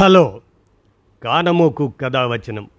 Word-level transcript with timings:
Hello. 0.00 0.40
కానమోకు 1.24 1.92
కథావచనం 2.00 2.70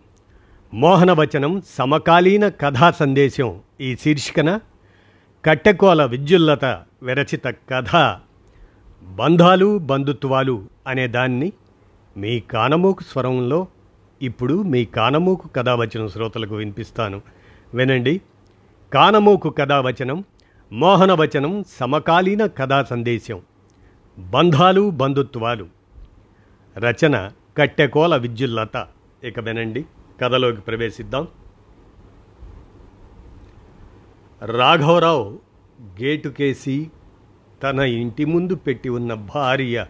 మోహనవచనం 0.74 1.62
సమకాలీన 1.70 2.50
కథా 2.50 2.92
సందేశం 2.92 3.60
ఈ 3.82 3.96
శీర్షికన. 3.96 4.60
కట్టెకోల 5.46 6.06
విద్యుల్లత 6.06 6.66
విరచిత 7.04 7.48
కథ. 7.48 8.18
బంధాలు 9.04 9.78
బంధుత్వాలు 9.78 10.66
అనే 10.88 11.08
దాన్ని 11.08 11.54
మీ 12.18 12.40
కానమోకు 12.40 13.04
స్వరంలో 13.04 13.68
ఇప్పుడు 14.22 14.62
మీ 14.62 14.86
కానమోకు 14.86 15.48
కథావచనం 15.48 16.10
శ్రోతలకు 16.10 16.56
వినిపిస్తాను. 16.56 17.22
వినండి. 17.74 18.22
కానమోకు 18.94 19.50
కథావచనం 19.50 20.24
మోహనవచనం 20.72 21.64
సమకాలీన 21.80 22.46
కథా 22.46 22.84
సందేశం. 22.84 23.42
బంధాలు 24.20 24.90
బంధుత్వాలు. 24.90 25.79
రచన 26.80 27.32
కట్టెకోల 27.58 28.16
విద్యుల్లత. 28.16 28.88
ఇక 29.24 29.40
వినండి 29.40 29.86
కథలోకి 30.22 30.62
ప్రవేశిద్దాం. 30.62 31.28
రాఘవరావు 34.46 35.40
గేటుకేసి 35.84 36.92
తన 37.64 37.80
ఇంటి 37.80 38.26
ముందు 38.26 38.56
పెట్టి 38.56 38.90
ఉన్న 38.90 39.14
భార్య 39.14 39.86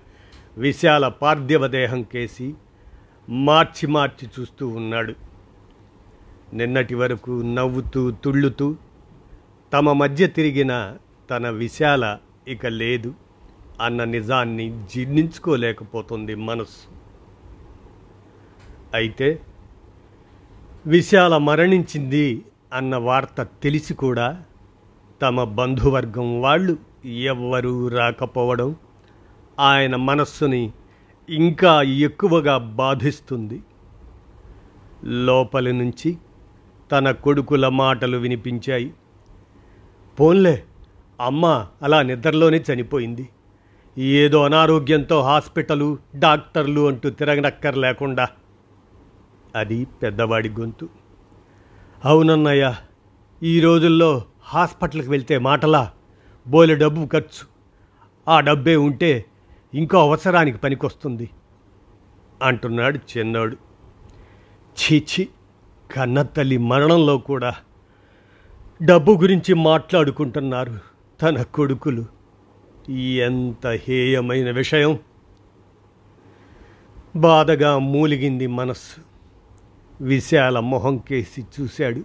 విశాల 0.57 1.07
పార్థివదేహం 1.07 2.03
కేసి 2.03 2.55
మార్చి 3.29 3.87
మార్చి 3.87 4.29
చూస్తూ 4.39 4.67
ఉన్నాడు. 4.67 5.13
నిన్నటి 6.53 6.95
వరకు 6.95 7.31
నవ్వుతూ 7.31 8.11
తుళ్ళుతూ 8.11 8.75
తమ 9.73 9.93
మధ్య 9.93 10.27
తిరిగిన 10.27 10.97
తన 11.29 11.49
విశాల 11.49 12.17
ఇక 12.47 12.65
లేదు. 12.65 13.13
అన్న 13.81 14.03
నిజాన్ని 14.03 14.85
జీర్ణించుకోలేకపోతుంది 14.95 16.35
మనస్సు. 16.35 16.87
అయితే 18.93 19.41
విశాల 20.85 21.37
మరణించింది 21.37 22.45
అన్న 22.73 22.95
వార్త 22.95 23.43
తెలిసి 23.43 23.93
కూడా 23.93 24.43
తమ 25.21 25.43
బంధువర్గం 25.43 26.41
వాళ్ళు 26.41 26.77
ఎవ్వరూ 27.05 27.87
రాకపోవడం 27.87 28.75
ఆయన 29.59 29.95
మనస్సుని 29.95 30.71
ఇంకా 31.29 31.81
ఎక్కువగా 31.81 32.57
బాధిస్తుంది. 32.57 33.63
లోపలి 35.05 35.73
నుంచి 35.73 36.17
తన 36.91 37.11
కొడుకుల 37.11 37.67
మాటలు 37.67 38.17
వినిపించాయి. 38.17 38.93
పోన్లే 40.19 40.63
అమ్మ 41.21 41.67
అలా 41.81 42.01
నిద్రలోనే 42.01 42.63
చనిపోయింది. 42.73 43.29
ఏదో 43.99 44.45
అనారోగ్యంతో 44.45 45.21
హాస్పిటలు 45.21 45.97
డాక్టర్లు 46.15 46.87
అంటూ 46.87 47.09
తిరగనక్కర్ 47.09 47.77
లేకుండా 47.77 48.27
అది 49.55 49.85
పెద్దవాడి 49.85 50.49
గొంతు. 50.49 50.89
అవునన్నయ్య 52.05 52.75
ఈ 53.43 53.59
రోజుల్లో 53.59 54.23
హాస్పిటల్కి 54.43 55.09
వెళ్తే 55.09 55.37
మాటలా 55.37 55.91
బోలె 56.47 56.75
డబ్బు 56.75 57.07
ఖర్చు. 57.13 57.45
ఆ 58.27 58.39
డబ్బే 58.39 58.75
ఉంటే 58.75 59.25
ఇంకో 59.73 59.97
అవసరానికి 59.99 60.57
పనికొస్తుంది 60.57 61.29
అంటున్నాడు 62.43 62.99
చిన్నోడు. 63.17 63.57
చీచి 64.79 65.27
కన్నతల్లి 65.95 66.57
మరణంలో 66.57 67.17
కూడా 67.17 67.55
డబ్బు 68.83 69.11
గురించి 69.11 69.53
మాట్లాడుకుంటున్నారు 69.53 70.79
తన 71.21 71.41
కొడుకులు. 71.41 72.18
ఎంత 72.93 73.67
హేయమైన 73.67 74.51
విషయం? 74.51 74.99
బాధగా 77.15 77.77
మూలిగింది 77.77 78.47
మనస్సు. 78.47 79.01
విశాల 80.03 80.59
మొహం 80.59 80.97
కేసి 80.97 81.45
చూశాడు. 81.61 82.03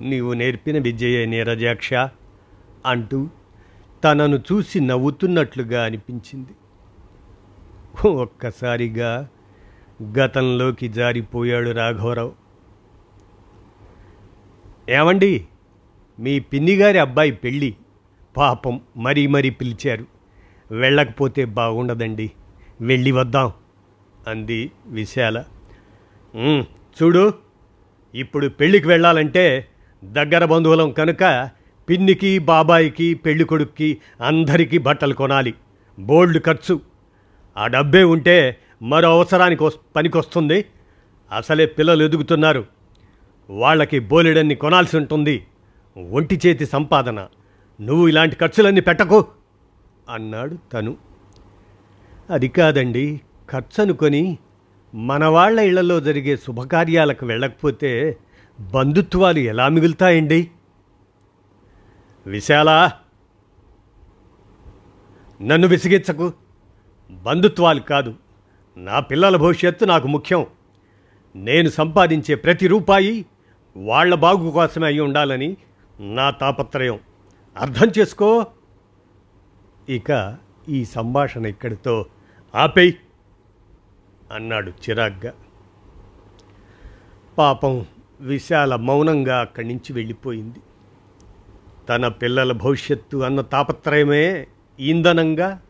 నీవు 0.00 0.32
నేర్పిన 0.32 0.78
విజయ 0.78 1.24
నీరజాక్ష 1.24 1.94
అంటూ 2.86 3.28
తనను 4.04 4.36
చూసి 4.36 4.80
నవ్వుతున్నట్లుగా 4.80 5.84
అనిపించింది. 5.84 6.52
ఒక్కసారిగా 8.08 9.28
గతంలోకి 10.18 10.88
జారిపోయాడు 10.88 11.70
రాఘవరావు. 11.70 12.32
ఏమండి 14.88 15.46
మీ 16.20 16.40
పిన్నిగారి 16.40 16.98
అబ్బాయి 16.98 17.30
పెళ్ళి 17.30 17.76
పాపం 18.38 18.80
మరీ 18.96 19.26
మరీ 19.26 19.50
పిలిచారు. 19.50 20.04
వెళ్ళకపోతే 20.70 21.44
బాగుండదండి. 21.44 22.30
వెళ్ళి 22.80 23.12
వద్దాం 23.12 23.52
అంది 24.28 24.70
విశాల. 24.86 25.44
చూడు 26.98 27.34
ఇప్పుడు 28.14 28.46
పెళ్ళికి 28.46 28.88
వెళ్ళాలంటే 28.88 29.68
దగ్గర 30.04 30.44
బంధువులం 30.44 30.90
కనుక 30.90 31.50
పిన్నికి 31.88 32.38
బాబాయికి 32.38 33.14
పెళ్ళి 33.14 33.44
కొడుక్కి 33.44 33.98
అందరికీ 34.20 34.78
బట్టలు 34.78 35.14
కొనాలి. 35.14 35.54
బోల్డ్ 35.98 36.42
ఖర్చు. 36.42 36.80
ఆ 37.56 37.66
డబ్బే 37.66 38.02
ఉంటే 38.02 38.56
మరో 38.82 39.08
అవసరానికి 39.10 39.70
పనికొస్తుంది. 39.96 40.64
అసలే 41.32 41.66
పిల్లలు 41.66 42.04
ఎదుగుతున్నారు. 42.04 42.66
వాళ్ళకి 43.50 43.98
బోలెడన్ని 43.98 44.54
కొనాల్సి 44.54 44.96
ఉంటుంది. 44.96 45.46
ఒంటి 46.10 46.40
చేతి 46.46 46.66
సంపాదన. 46.66 47.26
నువ్వు 47.80 48.08
ఇలాంటి 48.08 48.36
ఖర్చులన్నీ 48.36 48.80
పెట్టకు 48.80 49.24
అన్నాడు 50.10 50.56
తను. 50.72 50.96
అది 52.30 52.48
కాదండి 52.48 53.20
ఖర్చు 53.50 53.82
అనుకొని 53.82 54.38
మన 54.94 55.24
వాళ్ళ 55.24 55.60
ఇళ్ళలో 55.60 56.00
జరిగే 56.00 56.36
శుభకార్యాలకు 56.36 57.26
వెళ్ళకపోతే 57.26 58.18
బంధుత్వాలు 58.60 59.38
ఎలా 59.38 59.68
మిగులుతాయండి? 59.68 60.50
విశాల! 62.26 62.90
నన్ను 65.42 65.68
విసిగించకు. 65.68 66.32
బంధుత్వాలు 67.10 67.80
కాదు 67.80 68.14
నా 68.76 69.00
పిల్లల 69.00 69.36
భవిష్యత్తు 69.36 69.84
నాకు 69.84 70.08
ముఖ్యం. 70.08 70.46
నేను 71.36 71.68
సంపాదించే 71.68 72.34
ప్రతి 72.34 72.66
రూపాయి 72.66 73.26
వాళ్ళ 73.76 74.14
బాగు 74.14 74.50
కోసమే 74.50 74.86
అయి 74.86 75.00
ఉండాలని 75.00 75.56
నా 76.00 76.30
తాపత్రయం. 76.30 76.98
అర్థం 77.58 77.92
చేసుకో. 77.98 78.46
ఇక 79.88 80.36
ఈ 80.68 80.84
సంభాషణ 80.84 81.46
ఇక్కడితో 81.46 82.06
ఆపేయ్ 82.54 82.92
అన్నాడు 84.32 84.70
చిరాగ్గా. 84.70 85.32
పాపం 87.38 87.86
విశాల 88.20 88.76
మౌనంగా 88.76 89.40
అక్కడి 89.40 89.68
నుంచి 89.68 89.92
వెళ్ళిపోయింది. 89.92 90.58
తన 91.88 92.08
పిల్లల 92.08 92.52
భవిష్యత్తు 92.52 93.16
అన్న 93.16 93.40
తాపత్రయమే 93.40 94.46
ఇంధనంగా 94.80 95.60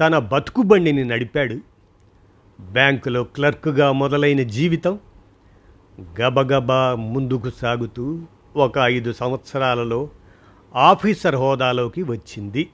తన 0.00 0.18
బతుకు 0.18 0.62
బండిని 0.62 1.04
నడిపాడు. 1.04 1.58
బ్యాంకులో 2.60 3.24
క్లర్క్గా 3.24 3.92
మొదలైన 3.92 4.42
జీవితం 4.42 5.00
గబగబా 6.20 6.94
ముందుకు 6.94 7.50
సాగుతూ 7.50 8.22
ఒక 8.56 8.78
ఐదు 8.78 9.12
సంవత్సరాలలో 9.12 10.08
ఆఫీసర్ 10.76 11.36
హోదాలోకి 11.36 12.02
వచ్చింది. 12.02 12.70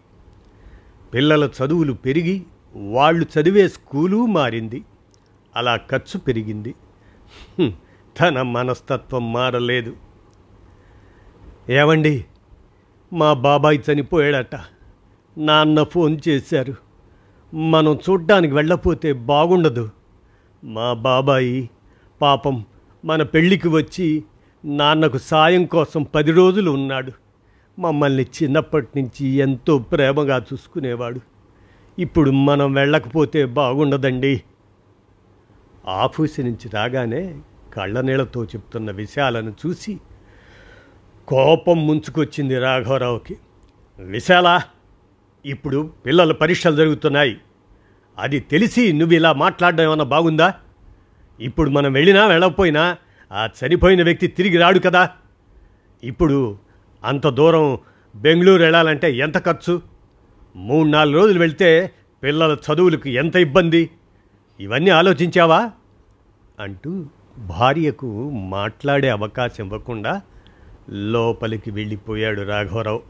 పిల్లల 1.14 1.44
చదువులు 1.44 1.92
పెరిగి 1.92 2.42
వాళ్ళు 2.76 3.26
చదివే 3.40 3.68
స్కూలు 3.68 4.26
మారింది. 4.26 4.84
అలా 5.56 5.76
ఖర్చు 5.76 6.18
పెరిగింది. 6.18 6.74
తన 8.20 8.42
మనస్తత్వం 8.42 9.32
మారలేదు. 9.32 9.96
ఏమండి 11.70 12.24
మా 13.12 13.32
బాబాయ్ 13.32 13.78
చనిపోయాడట. 13.92 14.60
నాన్న 15.38 15.82
ఫోన్ 15.82 16.18
చేశారు. 16.28 16.74
మనం 17.54 17.98
చూడ్డానికి 18.10 18.54
వెళ్ళపోతే 18.54 19.12
బాగుండదు. 19.12 19.90
మా 20.64 20.92
బాబాయి 20.92 21.70
పాపం 22.22 22.64
మన 23.04 23.22
పెళ్ళికి 23.22 23.68
వచ్చి 23.68 24.24
నాన్నకు 24.64 25.18
సాయం 25.18 25.64
కోసం 25.64 26.02
పది 26.02 26.32
రోజులు 26.32 26.70
ఉన్నాడు. 26.70 27.21
మమ్మల్ని 27.78 28.26
చిన్నప్పటి 28.42 28.88
నుంచి 28.96 29.26
ఎంతో 29.26 29.78
ప్రేమగా 29.78 30.44
చూసుకునేవాడు. 30.52 31.20
ఇప్పుడు 31.98 32.30
మనం 32.30 32.72
వెళ్ళకపోతే 32.72 33.44
బాగుండదండి. 33.44 34.42
ఆఫీసు 35.86 36.42
నుంచి 36.42 36.70
రాగానే 36.74 37.40
కళ్ళనీళ్ళతో 37.74 38.44
చెప్తున్న 38.44 38.90
విశాలను 38.90 39.54
చూసి 39.66 40.00
కోపం 41.28 41.86
ముంచుకొచ్చింది 41.86 42.58
రాఘవరావుకి. 42.58 43.36
విశాల 43.98 44.60
ఇప్పుడు 45.46 45.90
పిల్లల 46.06 46.32
పరీక్షలు 46.32 46.76
జరుగుతున్నాయి. 46.76 47.36
అది 48.18 48.40
తెలిసి 48.40 48.92
నువ్వు 48.92 49.14
ఇలా 49.14 49.32
మాట్లాడడం 49.32 49.84
ఏమన్నా 49.84 50.04
బాగుందా? 50.04 50.54
ఇప్పుడు 51.40 51.70
మనం 51.70 51.92
వెళ్ళినా 51.92 52.26
వెళ్ళకపోయినా 52.26 52.96
ఆ 53.32 53.46
చనిపోయిన 53.46 54.02
వ్యక్తి 54.02 54.26
తిరిగి 54.26 54.56
రాడు 54.56 54.78
కదా. 54.78 55.10
ఇప్పుడు 56.04 56.58
అంత 57.04 57.28
దూరం 57.28 57.78
బెంగళూరు 58.16 58.62
వెళ్ళాలంటే 58.62 59.16
ఎంత 59.16 59.44
ఖర్చు? 59.44 59.82
మూడు 60.56 60.88
నాలుగు 60.88 61.14
రోజులు 61.14 61.38
వెళ్తే 61.38 61.92
పిల్లల 62.22 62.56
చదువులకు 62.72 63.08
ఎంత 63.08 63.36
ఇబ్బంది? 63.36 63.90
ఇవన్నీ 64.60 64.90
ఆలోచించావా? 64.90 65.70
అంటూ 66.60 67.04
భార్యకు 67.38 68.30
మాట్లాడే 68.30 69.08
అవకాశం 69.08 69.64
ఇవ్వకుండా 69.64 70.22
లోపలికి 70.90 71.70
వెళ్ళిపోయాడు 71.70 72.42
రాఘవరావు. 72.42 73.02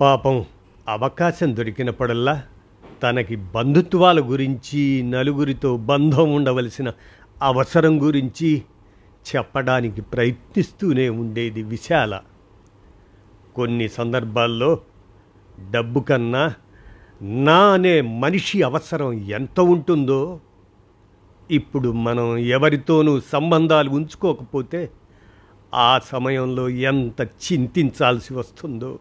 పాపం 0.00 0.44
అవకాశం 0.88 1.56
దొరికినప్పుడల్లా 1.56 2.42
తనకి 3.02 3.36
బంధుత్వాల 3.36 4.20
గురించి 4.20 5.02
నలుగురితో 5.02 5.76
బంధం 5.76 6.34
ఉండవలసిన 6.34 6.92
అవసరం 7.42 8.02
గురించి 8.02 8.62
చెప్పడానికి 9.36 10.02
ప్రయత్నిస్తూనే 10.02 11.08
ఉండేది 11.08 11.62
విశాల. 11.62 12.20
కొన్ని 13.54 13.88
సందర్భాల్లో 13.88 14.80
డబ్బు 15.70 16.00
కన్నా 16.00 16.54
నా 17.22 17.72
అనే 17.72 18.00
మనిషి 18.00 18.62
అవసరం 18.62 19.12
ఎంత 19.12 19.60
ఉంటుందో 19.60 20.40
ఇప్పుడు 21.50 21.92
మనం 21.92 22.38
ఎవరితోనూ 22.38 23.20
సంబంధాలు 23.20 23.90
ఉంచుకోకపోతే 23.90 24.90
ఆ 25.74 26.00
సమయంలో 26.04 26.68
ఎంత 26.68 27.20
చింతించాల్సి 27.20 28.34
వస్తుందో. 28.34 28.98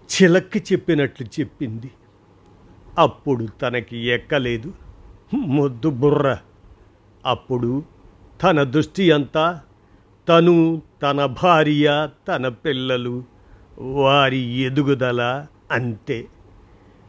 చిలక్కి 0.00 0.58
చెప్పినట్లు 0.58 1.26
చెప్పింది. 1.40 1.90
అప్పుడు 2.98 3.46
తనకి 3.62 3.98
ఎక్కలేదు. 3.98 4.72
మొద్దు 5.34 5.90
బుర్ర. 5.90 6.38
అప్పుడు 7.26 7.99
తన 8.42 8.62
దృష్టి 8.62 9.10
అంతా 9.10 9.60
తను 10.28 10.82
తన 11.02 11.24
భార్య 11.24 12.08
తన 12.28 12.48
పిల్లలు 12.48 13.24
వారి 13.80 14.38
ఎదుగుదల 14.38 15.46
అంతే. 15.70 16.26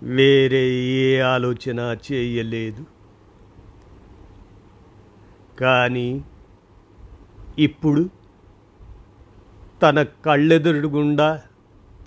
వేరే 0.04 0.70
ఏ 0.72 1.20
ఆలోచన 1.20 1.98
చేయలేదు. 2.12 2.86
కానీ 5.60 6.24
ఇప్పుడు 7.60 8.10
తన 9.82 10.04
కళ్ళెదురుగుండా 10.04 11.42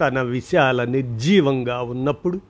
తన 0.01 0.23
విశాల 0.23 0.85
నిర్జీవంగా 0.85 1.83
ఉన్నప్పుడు 1.83 2.41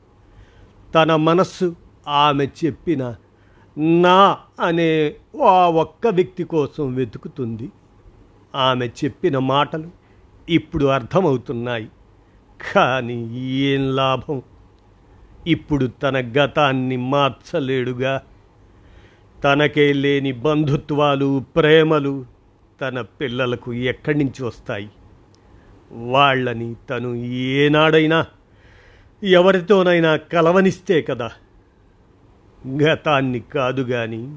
తన 0.94 1.17
మనస్సు 1.17 1.77
ఆమె 2.09 2.49
చెప్పిన 2.65 3.17
నా 3.79 4.38
అనే 4.61 5.15
ఆ 5.44 5.69
ఒక్క 5.69 6.06
వ్యక్తి 6.06 6.44
కోసం 6.44 6.94
వెతుకుతుంది. 6.94 7.71
ఆమె 8.55 8.87
చెప్పిన 8.87 9.38
మాటలు 9.38 9.91
ఇప్పుడు 10.49 10.85
అర్థమవుతున్నాయి. 10.85 11.88
కానీ 12.75 13.41
ఏం 13.50 13.97
లాభం? 13.97 14.43
ఇప్పుడు 15.47 15.87
తన 15.87 16.32
గతాన్ని 16.38 16.97
మార్చలేడుగా. 16.97 18.23
తనకే 19.44 19.93
లేని 19.93 20.32
బంధుత్వాలు 20.32 21.44
ప్రేమలు 21.56 22.27
తన 22.81 23.00
పిల్లలకు 23.00 23.73
ఎక్కడి 23.73 24.19
నుంచి 24.19 24.44
వస్తాయి? 24.44 24.91
వాళ్ళని 25.93 26.75
తను 26.91 27.15
ఏనాడైనా 27.15 28.27
ఎవరితోనైనా 29.23 30.17
కలవనిస్తే 30.17 31.03
కదా? 31.03 31.31
గతాన్ని 32.66 33.40
కాదు 33.40 33.82
గాని 33.82 34.37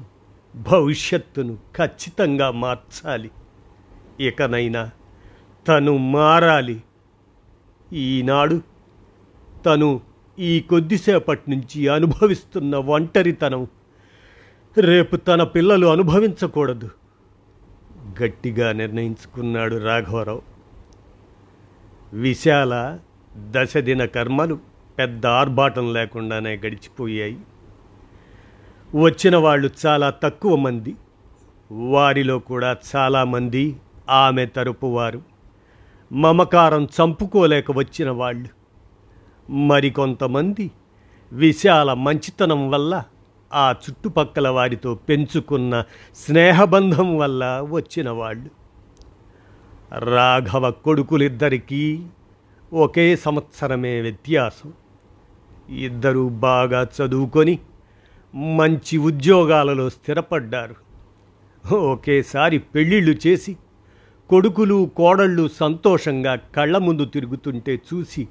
భవిష్యత్తును 0.56 1.58
ఖచ్చితంగా 1.76 2.50
మార్చాలి. 2.50 3.30
ఇకనైనా 4.20 4.90
తను 5.68 5.96
మారాలి. 5.96 6.82
ఈనాడు 7.92 8.62
తను 9.66 10.00
ఈ 10.38 10.60
కొద్దిసేపటి 10.60 11.50
నుంచి 11.50 11.88
అనుభవిస్తున్న 11.88 12.76
ఒంటరితనం 12.76 13.66
రేపు 14.78 15.16
తన 15.16 15.42
పిల్లలు 15.42 15.86
అనుభవించకూడదు. 15.86 16.90
గట్టిగా 18.22 18.72
నిర్ణయించుకున్నాడు 18.72 19.76
రాఘవరావు. 19.76 20.42
విశాల 22.12 22.98
దశదిన 23.50 24.04
కర్మలు 24.04 24.58
పెద్ద 24.98 25.26
ఆర్భాటం 25.26 25.92
లేకుండానే 25.92 26.56
గడిచిపోయాయి. 26.56 27.38
వచ్చిన 28.94 29.36
వాళ్ళు 29.36 29.70
చాలా 29.86 30.10
తక్కువ 30.10 30.56
మంది. 30.56 30.96
వారిలో 31.72 32.38
కూడా 32.38 32.76
చాలామంది 32.96 33.76
ఆమె 34.10 34.46
తరపు 34.46 34.86
వారు. 34.86 35.22
మమకారం 36.12 36.84
చంపుకోలేక 36.84 37.70
వచ్చిన 37.70 38.10
వాళ్ళు. 38.10 38.48
మరికొంతమంది 39.52 40.70
విశాల 41.32 41.92
మంచితనం 41.92 42.70
వల్ల 42.70 43.04
ఆ 43.54 43.70
చుట్టుపక్కల 43.70 44.48
వారితో 44.48 44.94
పెంచుకున్న 44.94 45.84
స్నేహబంధం 46.14 47.18
వల్ల 47.18 47.66
వచ్చిన 47.70 48.10
వాళ్ళు. 48.10 48.50
రాఘవ 49.98 50.70
కొడుకులిద్దరికీ 50.70 52.02
ఒకే 52.72 53.16
సంవత్సరమే 53.16 54.00
వ్యత్యాసం. 54.00 54.72
ఇద్దరూ 55.68 56.28
బాగా 56.28 56.86
చదువుకొని 57.02 57.58
మంచి 58.34 58.98
ఉద్యోగాలలో 58.98 59.90
స్థిరపడ్డారు. 59.90 60.88
ఒకేసారి 61.74 62.58
పెళ్ళిళ్ళు 62.58 63.14
చేసి 63.26 63.56
కొడుకులు 64.28 64.90
కోడళ్ళు 64.96 65.48
సంతోషంగా 65.48 66.34
కళ్ళ 66.34 66.78
ముందు 66.78 67.04
తిరుగుతుంటే 67.04 67.80
చూసి 67.94 68.28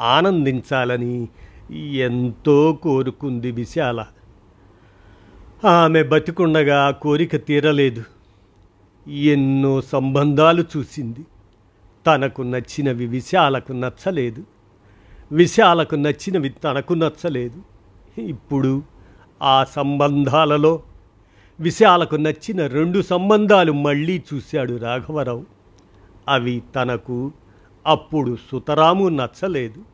ఆనందించాలని 0.00 1.28
ఎంతో 1.92 2.72
కోరుకుంది 2.72 3.50
విశాల. 3.50 4.04
ఆమె 5.66 6.02
బతికుండగా 6.02 6.90
కోరిక 6.90 7.36
తీరలేదు. 7.46 8.04
ఎన్నో 9.08 9.82
సంబంధాలు 9.82 10.64
చూసింది. 10.76 11.20
తనకు 12.06 12.42
నచ్చినవి 12.42 13.06
విశాలకు 13.06 13.72
నచ్చలేదు. 13.72 14.44
విశాలకు 15.32 15.94
నచ్చినవి 15.94 16.48
తనకు 16.48 16.94
నచ్చలేదు. 16.94 17.62
ఇప్పుడు 18.20 18.82
ఆ 19.44 19.64
సంబంధాలలో 19.64 20.82
విశాలకు 21.60 22.16
నచ్చిన 22.16 22.66
రెండు 22.66 23.02
సంబంధాలు 23.02 23.72
మళ్ళీ 23.72 24.22
చూశాడు 24.34 24.76
రాఘవరావు. 24.76 25.44
అవి 26.28 26.62
తనకు 26.74 27.32
అప్పుడు 27.86 28.36
సుతరాము 28.52 29.08
నచ్చలేదు. 29.08 29.84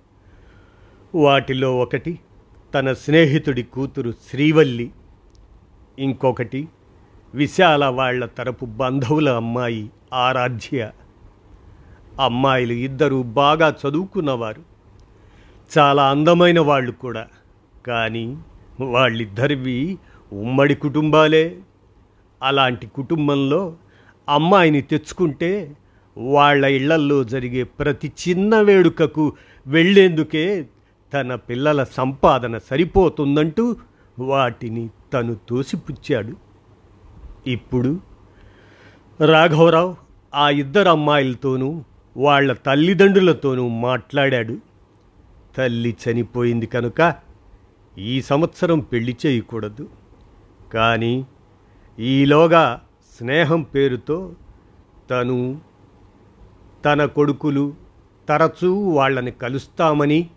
వాటిలో 1.14 1.78
ఒకటి 1.78 2.18
తన 2.74 2.92
స్నేహితుడి 2.92 3.62
కూతురు 3.62 4.12
శ్రీవల్లి 4.30 4.90
ఇంకొకటి 5.98 6.68
విశాల 7.34 7.84
వాళ్ళ 7.84 8.26
తరపు 8.26 8.64
బంధువుల 8.64 9.30
అమ్మాయి 9.30 9.90
ఆరాధ్య. 10.12 10.90
అమ్మాయిలు 12.20 12.72
ఇద్దరూ 12.72 13.22
బాగా 13.22 13.74
చదువుకున్నవారు. 13.86 14.62
చాలా 15.78 16.10
అందమైన 16.10 16.60
వాళ్ళు 16.60 16.92
కూడా. 16.92 17.26
కానీ 17.86 18.36
వాళ్ళిద్దరివి 18.82 19.98
ఉమ్మడి 20.32 20.74
కుటుంబాలే. 20.74 21.56
అలాంటి 22.42 22.86
కుటుంబంలో 22.86 23.76
అమ్మాయిని 24.28 24.80
తెచ్చుకుంటే 24.80 25.76
వాళ్ళ 26.18 26.64
ఇళ్ళల్లో 26.64 27.24
జరిగే 27.24 27.62
ప్రతి 27.62 28.12
చిన్న 28.28 28.60
వేడుకకు 28.60 29.32
వెళ్ళేందుకే 29.66 30.66
తన 31.14 31.34
పిల్లల 31.34 31.84
సంపాదన 31.84 32.58
సరిపోతుందంటూ 32.58 33.76
వాటిని 34.18 34.90
తను 35.12 35.36
తోసిపుచ్చాడు. 35.48 36.32
ఇప్పుడు 37.46 38.00
రాఘవరావు 39.26 39.96
ఆ 40.34 40.50
ఇద్దరు 40.50 40.88
అమ్మాయిలతోనూ 40.88 41.84
వాళ్ళ 42.16 42.52
తల్లిదండ్రులతోనూ 42.52 43.68
మాట్లాడాడు. 43.68 44.58
తల్లి 45.56 45.96
చనిపోయింది 46.06 46.66
కనుక 46.66 47.29
ఈ 48.00 48.22
సంవత్సరం 48.22 48.80
పెళ్ళి 48.80 49.16
చేయకూడదు. 49.26 49.88
కానీ 50.74 51.26
ఈలోగా 51.98 52.80
స్నేహం 53.18 53.62
పేరుతో 53.62 54.32
తను 55.10 55.60
తన 56.84 57.04
కొడుకులు 57.04 57.74
తరచూ 58.28 58.74
వాళ్ళని 58.88 59.30
కలుస్తామని 59.30 60.30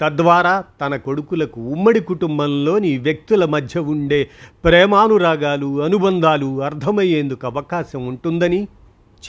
తద్వారా 0.00 0.64
తన 0.80 0.96
కొడుకులకు 0.96 1.60
ఉమ్మడి 1.60 2.00
కుటుంబంలోని 2.00 2.98
వ్యక్తుల 2.98 3.44
మధ్య 3.44 3.80
ఉండే 3.80 4.30
ప్రేమానురాగాలు 4.64 5.82
అనుబంధాలు 5.82 6.62
అర్థమయ్యేందుకు 6.62 7.46
అవకాశం 7.46 8.06
ఉంటుందని 8.06 8.68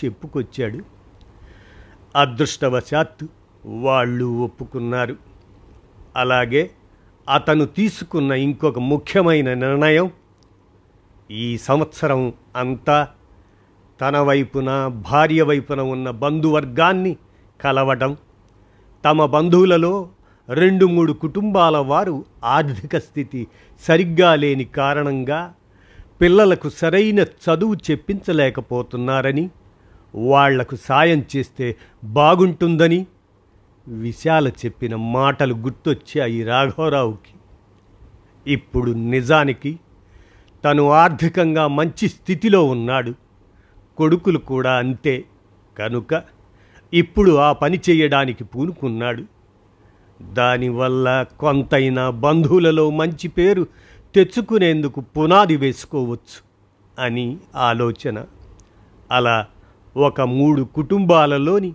చెప్పుకొచ్చాడు. 0.03 0.79
అదృష్టవశాత్తు 2.15 3.27
వాళ్ళు 3.65 4.25
ఒప్పుకున్నారు. 4.25 5.15
అలాగే 6.15 6.71
అతను 7.27 7.65
తీసుకున్న 7.77 8.31
ఇంకొక 8.45 8.79
ముఖ్యమైన 8.85 9.49
నిర్ణయం 9.57 10.07
ఈ 11.29 11.47
సంవత్సరం 11.57 12.21
అంతా 12.55 12.97
తన 13.99 14.17
వైపున 14.19 14.69
భార్య 15.05 15.41
వైపున 15.41 15.81
ఉన్న 15.89 16.07
బంధువర్గాన్ని 16.21 17.13
కలవటం 17.59 18.11
తమ 19.03 19.25
బంధువులలో 19.25 19.93
రెండు 20.49 20.85
మూడు 20.85 21.13
కుటుంబాల 21.13 21.77
వారు 21.87 22.15
ఆర్థిక 22.47 22.95
స్థితి 22.99 23.41
సరిగ్గా 23.83 24.31
లేని 24.35 24.65
కారణంగా 24.75 25.39
పిల్లలకు 26.21 26.69
సరైన 26.77 27.21
చదువు 27.45 27.75
చెప్పించలేకపోతున్నారని 27.87 29.45
వాళ్ళకు 30.13 30.75
సాయం 30.85 31.21
చేస్తే 31.35 31.67
బాగుంటుందని 32.03 32.99
విశాల 33.87 34.47
చెప్పిన 34.47 34.95
మాటలు 34.95 35.53
గుర్తొచ్చాయి 35.53 36.43
రాఘవరావుకి. 36.43 37.33
ఇప్పుడు 38.51 38.91
నిజానికి 38.91 39.79
తను 40.65 40.89
ఆర్థికంగా 40.89 41.67
మంచి 41.67 42.09
స్థితిలో 42.09 42.63
ఉన్నాడు. 42.63 43.13
కొడుకులు 43.97 44.37
కూడా 44.37 44.77
అంతే. 44.77 45.23
కనుక 45.79 46.23
ఇప్పుడు 46.93 47.31
ఆ 47.35 47.53
పని 47.53 47.79
చేయడానికి 47.89 48.43
పూనుకున్నాడు. 48.43 49.23
దానివల్ల 50.33 51.25
కొంతైనా 51.39 52.09
బంధువులలో 52.09 52.89
మంచి 52.89 53.27
పేరు 53.27 53.67
తెచ్చుకునేందుకు 54.15 55.01
పునాది 55.01 55.57
వేసుకోవచ్చు 55.57 56.45
అని 56.99 57.37
ఆలోచన. 57.55 58.25
అలా 59.11 59.45
ఒక 59.97 60.21
మూడు 60.21 60.63
కుటుంబాలలోని 60.63 61.73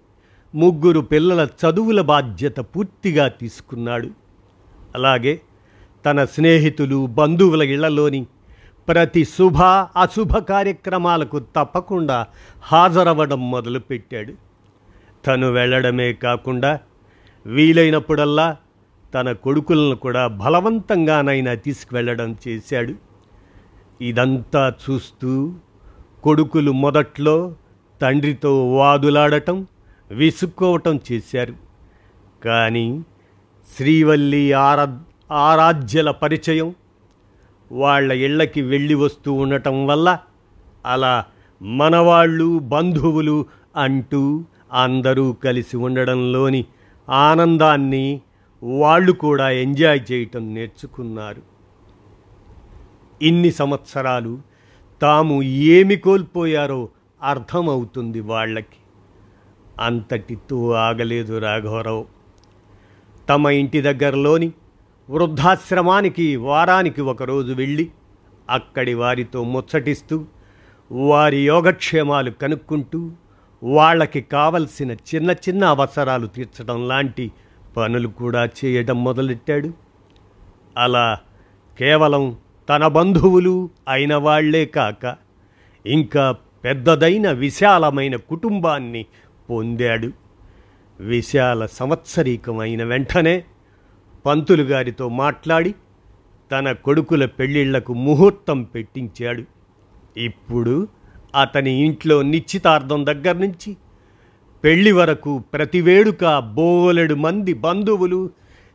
ముగ్గురు 0.55 1.01
పిల్లల 1.01 1.49
చదువుల 1.61 2.01
బాధ్యత 2.01 2.59
పూర్తిగా 2.59 3.29
తీసుకున్నాడు. 3.29 4.09
అలాగే 4.95 5.41
తన 6.07 6.25
స్నేహితులు 6.25 7.07
బంధువుల 7.07 7.63
ఇళ్ళలోని 7.63 8.27
ప్రతి 8.89 9.25
శుభ 9.25 9.63
అశుభ 9.97 10.37
కార్యక్రమాలకు 10.37 11.39
తప్పకుండా 11.39 12.27
హాజరవ్వడం 12.63 13.51
మొదలుపెట్టాడు. 13.51 14.33
తను 15.27 15.51
వెళ్ళడమే 15.51 16.13
కాకుండా 16.13 16.81
వీలైనప్పుడల్లా 17.47 18.57
తన 19.15 19.33
కొడుకులను 19.33 19.97
కూడా 19.97 20.27
బలవంతంగానైనా 20.27 21.55
తీసుకువెళ్ళడం 21.55 22.37
చేశాడు. 22.49 22.95
ఇదంతా 24.03 24.73
చూస్తూ 24.83 25.55
కొడుకులు 26.25 26.73
మొదట్లో 26.73 27.55
తండ్రితో 28.03 28.77
వాదులాడటం 28.77 29.67
విసుక్కోవటం 30.11 31.01
చేశారు. 31.13 31.55
కానీ 32.45 33.05
శ్రీవల్లి 33.77 34.53
ఆరా 34.53 35.05
ఆరాధ్యల 35.33 36.11
పరిచయం 36.11 36.75
వాళ్ళ 37.73 38.13
ఇళ్ళకి 38.13 38.63
వెళ్ళి 38.63 38.95
వస్తూ 38.95 39.33
ఉండటం 39.33 39.87
వల్ల 39.87 40.19
అలా 40.87 41.25
మనవాళ్ళు 41.63 42.59
బంధువులు 42.59 43.47
అంటూ 43.77 44.45
అందరూ 44.73 45.33
కలిసి 45.33 45.77
ఉండడంలోని 45.77 46.65
ఆనందాన్ని 47.09 48.21
వాళ్ళు 48.63 49.13
కూడా 49.13 49.51
ఎంజాయ్ 49.51 50.13
చేయటం 50.13 50.55
నేర్చుకున్నారు. 50.55 51.43
ఇన్ని 53.23 53.51
సంవత్సరాలు 53.53 54.39
తాము 55.03 55.43
ఏమి 55.43 55.97
కోల్పోయారో 55.97 56.89
అర్థమవుతుంది 57.23 58.21
వాళ్ళకి. 58.21 58.80
అంతటితో 59.81 60.73
ఆగలేదు 60.73 61.39
రాఘవరావు. 61.39 62.07
తమ 63.29 63.47
ఇంటి 63.49 63.81
దగ్గరలోని 63.83 64.53
వృద్ధాశ్రమానికి 65.11 66.37
వారానికి 66.37 67.01
ఒకరోజు 67.01 67.53
వెళ్ళి 67.53 67.91
అక్కడి 68.51 68.95
వారితో 68.95 69.45
ముచ్చటిస్తూ 69.45 70.25
వారి 70.93 71.37
యోగక్షేమాలు 71.37 72.31
కనుక్కుంటూ 72.31 73.11
వాళ్ళకి 73.63 74.21
కావలసిన 74.21 74.93
చిన్న 74.93 75.31
చిన్న 75.31 75.65
అవసరాలు 75.65 76.27
తీర్చడం 76.27 76.89
లాంటి 76.89 77.33
పనులు 77.77 78.09
కూడా 78.09 78.49
చేయడం 78.65 79.05
మొదలెట్టాడు. 79.05 79.73
అలా 80.77 81.19
కేవలం 81.79 82.37
తన 82.69 82.87
బంధువులు 82.87 83.71
అయిన 83.89 84.15
వాళ్ళే 84.15 84.65
కాక 84.65 85.17
ఇంకా 85.87 86.37
పెద్దదైన 86.65 87.31
విశాలమైన 87.31 88.17
కుటుంబాన్ని 88.17 89.07
పొందాడు. 89.51 90.11
విశాల 91.01 91.67
సంవత్సరీకమైన 91.67 92.85
వెంటనే 92.85 93.45
పంతులు 94.27 94.63
గారితో 94.63 95.09
మాట్లాడి 95.09 95.75
తన 96.53 96.73
కొడుకుల 96.73 97.27
పెళ్ళిళ్ళకు 97.27 97.95
ముహూర్తం 97.95 98.63
పెట్టించాడు. 98.63 99.45
ఇప్పుడు 100.17 100.89
అతని 101.41 101.71
ఇంట్లో 101.71 102.23
నిశ్చితార్థం 102.23 103.07
దగ్గర 103.07 103.33
నుంచి 103.33 103.77
పెళ్ళి 104.65 104.93
వరకు 104.93 105.39
ప్రతి 105.39 105.81
వేడుక 105.81 106.39
బోలెడు 106.39 107.15
మంది 107.15 107.53
బంధువులు 107.53 108.31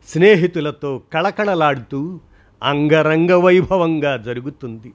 స్నేహితులతో 0.08 1.02
కళకళలాడుతూ 1.12 2.20
అంగరంగ 2.62 3.32
వైభవంగా 3.32 4.16
జరుగుతుంది. 4.16 4.92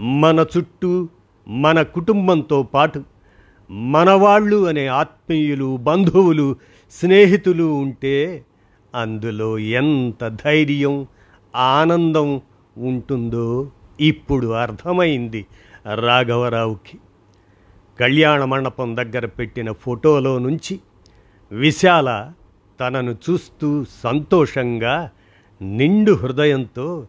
మన 0.00 0.46
చుట్టూ 0.56 1.08
మన 1.48 1.82
కుటుంబంతో 1.82 2.62
పాటు 2.62 3.15
మనవాళ్ళు 3.70 4.66
అనే 4.66 4.86
ఆత్మీయులు 4.86 5.76
బంధువులు 5.76 6.56
స్నేహితులు 6.90 7.64
ఉంటే 7.64 8.44
అందులో 8.94 9.58
ఎంత 9.58 10.28
ధైర్యం 10.44 11.06
ఆనందం 11.56 12.40
ఉంటుందో 12.76 13.70
ఇప్పుడు 14.00 14.46
అర్థమైంది 14.46 15.46
రాఘవరావుకి. 15.94 16.98
కళ్యాణ 18.00 18.44
మండపం 18.44 18.96
దగ్గర 18.96 19.26
పెట్టిన 19.26 19.72
ఫోటోలో 19.72 20.38
నుంచి 20.38 20.80
విశాల 21.52 22.32
తనను 22.80 23.16
చూస్తూ 23.30 23.84
సంతోషంగా 24.04 25.10
నిండు 25.62 26.12
హృదయంతో 26.12 27.06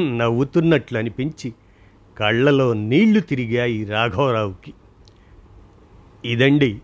నవ్వుతున్నట్లు 0.00 0.98
అనిపించి 0.98 1.52
కళ్ళలో 2.18 2.72
నీళ్ళు 2.72 3.20
తిరిగాయి 3.20 3.84
రాఘవరావుకి. 3.84 4.74
ఇదండి 6.24 6.80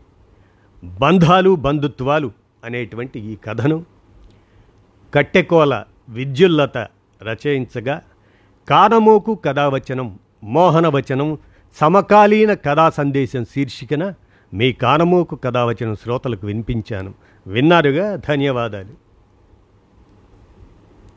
బంధాలు 0.85 1.55
బంధుత్వాలు 1.55 2.33
అనేటువంటి 2.64 3.21
ఈ 3.21 3.37
కథను. 3.37 3.87
కట్టెకోల 5.14 5.85
విద్యుల్లత 6.09 6.79
రచయించగా 7.23 8.03
కానమోకు 8.71 9.35
కథావచనం 9.35 10.19
మోహనవచనం 10.45 11.38
సమకాలీన 11.75 12.55
కథా 12.55 12.91
సందేశం 12.91 13.45
శీర్షికన 13.45 14.14
మీ 14.55 14.73
కానమోకు 14.73 15.37
కథావచనం 15.37 15.97
శ్రోతలకు 15.97 16.47
వినిపించాను. 16.47 17.14
విన్నారుగా? 17.47 18.17
ధన్యవాదాలు. 18.17 19.04